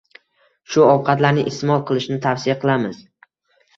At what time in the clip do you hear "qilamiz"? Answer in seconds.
2.65-3.03